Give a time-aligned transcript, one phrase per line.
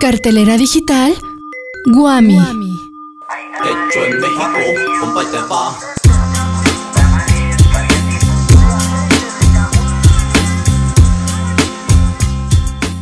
[0.00, 1.14] Cartelera digital
[1.84, 2.38] Guami.
[2.38, 4.58] Hecho en México,
[4.98, 5.78] compa y te va.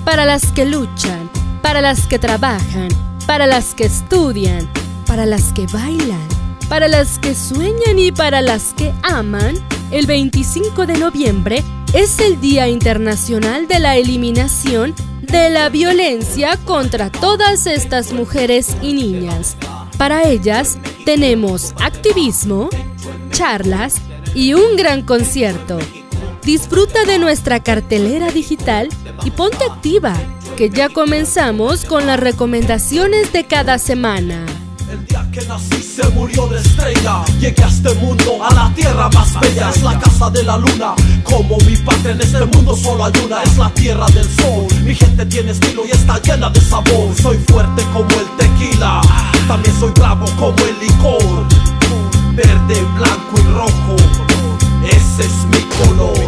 [0.05, 1.31] Para las que luchan,
[1.63, 2.89] para las que trabajan,
[3.29, 4.69] para las que estudian,
[5.07, 6.27] para las que bailan,
[6.69, 9.55] para las que sueñan y para las que aman,
[9.93, 11.63] el 25 de noviembre
[11.93, 14.97] es el Día Internacional de la Eliminación
[15.29, 19.57] de la Violencia contra todas estas mujeres y niñas.
[19.97, 22.69] Para ellas tenemos activismo,
[23.31, 24.01] charlas
[24.35, 25.79] y un gran concierto.
[26.45, 28.89] Disfruta de nuestra cartelera digital
[29.25, 30.15] y ponte activa,
[30.57, 34.48] que ya comenzamos con las recomendaciones de cada semana.
[35.33, 37.25] Que nací se murió de estrella.
[37.39, 39.71] Llegué a este mundo, a la tierra más bella.
[39.71, 40.95] Es la casa de la luna.
[41.25, 43.43] Como mi patria en este mundo solo hay una.
[43.43, 44.67] Es la tierra del sol.
[44.83, 47.15] Mi gente tiene estilo y está llena de sabor.
[47.21, 49.01] Soy fuerte como el tequila.
[49.47, 51.47] También soy bravo como el licor.
[52.35, 53.97] Verde, blanco y rojo.
[54.85, 56.28] Ese es mi color.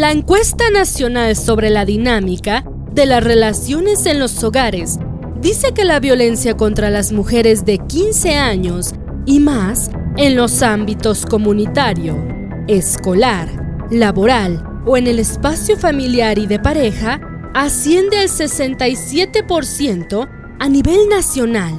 [0.00, 4.98] La encuesta nacional sobre la dinámica de las relaciones en los hogares
[5.42, 8.94] dice que la violencia contra las mujeres de 15 años
[9.26, 12.16] y más en los ámbitos comunitario,
[12.66, 13.50] escolar,
[13.90, 17.20] laboral o en el espacio familiar y de pareja
[17.52, 20.28] asciende al 67%
[20.60, 21.74] a nivel nacional.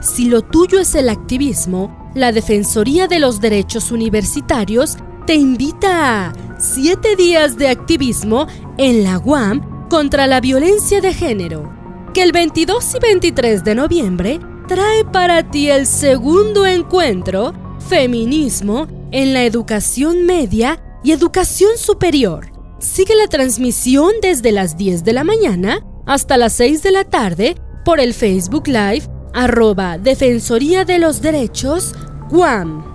[0.00, 6.47] Si lo tuyo es el activismo, la Defensoría de los Derechos Universitarios te invita a
[6.58, 11.72] 7 días de activismo en la UAM contra la violencia de género,
[12.12, 17.54] que el 22 y 23 de noviembre trae para ti el segundo encuentro
[17.88, 22.50] Feminismo en la educación media y educación superior.
[22.80, 27.54] Sigue la transmisión desde las 10 de la mañana hasta las 6 de la tarde
[27.84, 31.94] por el Facebook Live arroba Defensoría de los Derechos
[32.30, 32.87] Guam.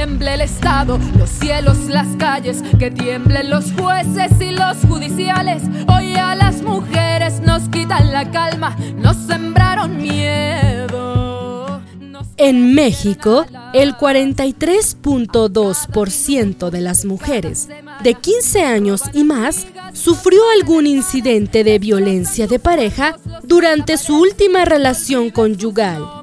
[0.00, 5.62] Tiemble el Estado, los cielos, las calles, que tiemblen los jueces y los judiciales.
[5.94, 11.82] Hoy a las mujeres nos quitan la calma, nos sembraron miedo.
[12.00, 13.44] Nos- En México,
[13.74, 17.68] el 43.2% de las mujeres
[18.02, 24.64] de 15 años y más sufrió algún incidente de violencia de pareja durante su última
[24.64, 26.19] relación conyugal.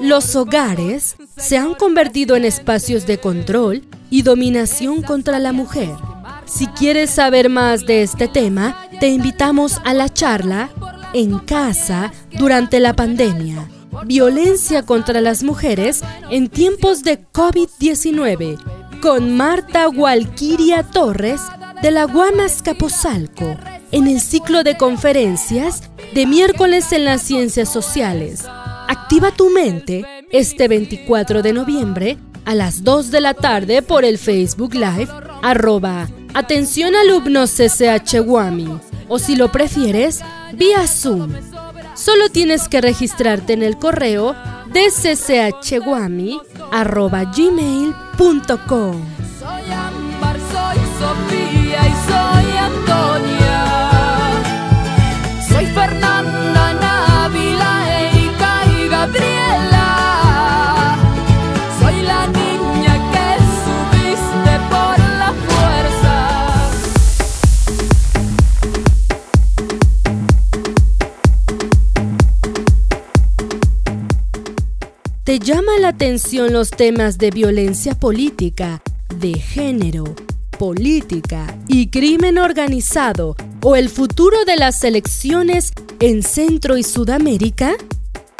[0.00, 5.90] Los hogares se han convertido en espacios de control y dominación contra la mujer.
[6.46, 10.70] Si quieres saber más de este tema, te invitamos a la charla
[11.12, 13.68] En casa durante la pandemia.
[14.06, 18.58] Violencia contra las mujeres en tiempos de COVID-19
[19.00, 21.40] con Marta Walquiria Torres
[21.82, 23.56] de la Guamas Capozalco
[23.92, 25.82] en el ciclo de conferencias
[26.14, 28.44] de miércoles en las ciencias sociales.
[28.90, 34.18] Activa tu mente este 24 de noviembre a las 2 de la tarde por el
[34.18, 35.06] Facebook Live
[35.44, 40.22] arroba Atención alumnos CCH Guami o si lo prefieres
[40.54, 41.30] vía Zoom.
[41.94, 44.34] Solo tienes que registrarte en el correo
[44.72, 44.90] de
[75.30, 78.82] ¿Te llama la atención los temas de violencia política,
[79.14, 80.16] de género,
[80.58, 87.76] política y crimen organizado o el futuro de las elecciones en Centro y Sudamérica?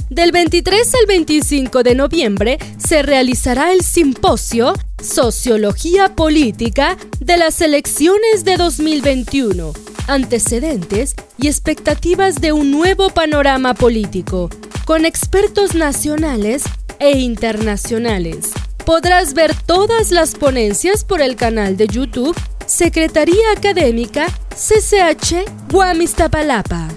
[0.09, 8.44] Del 23 al 25 de noviembre se realizará el simposio Sociología Política de las elecciones
[8.44, 9.75] de 2021,
[10.09, 14.50] antecedentes y expectativas de un nuevo panorama político,
[14.87, 16.65] con expertos nacionales
[17.00, 18.52] e internacionales.
[18.87, 22.37] Podrás ver todas las ponencias por el canal de YouTube
[22.67, 26.88] Secretaría Académica CCH Guamistapalapa.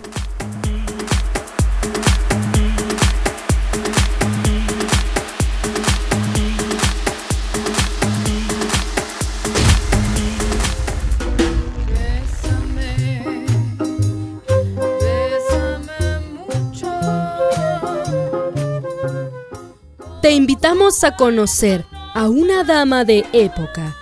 [20.23, 21.83] Te invitamos a conocer
[22.13, 23.93] a una dama de época,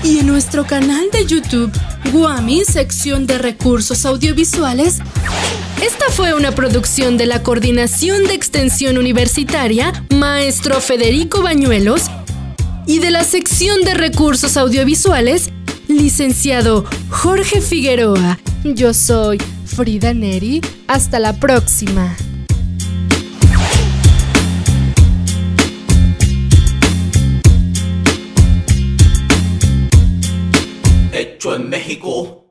[0.04, 1.72] y en nuestro canal de YouTube,
[2.12, 5.00] Guami, sección de recursos audiovisuales.
[5.82, 12.12] Esta fue una producción de la Coordinación de Extensión Universitaria, maestro Federico Bañuelos,
[12.86, 15.52] y de la sección de recursos audiovisuales,
[15.90, 18.40] licenciado Jorge Figueroa.
[18.64, 20.62] Yo soy Frida Neri.
[20.88, 22.16] Hasta la próxima.
[31.12, 32.49] Hecho en México.